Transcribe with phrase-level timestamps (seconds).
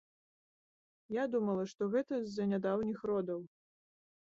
[1.21, 3.41] Я думала, што гэта з-за нядаўніх родаў.